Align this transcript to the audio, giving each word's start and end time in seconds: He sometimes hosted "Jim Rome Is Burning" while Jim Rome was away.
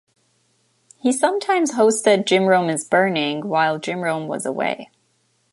He 0.97 1.11
sometimes 1.11 1.73
hosted 1.73 2.25
"Jim 2.25 2.45
Rome 2.45 2.71
Is 2.71 2.83
Burning" 2.83 3.47
while 3.47 3.77
Jim 3.77 3.99
Rome 4.01 4.27
was 4.27 4.47
away. 4.47 4.89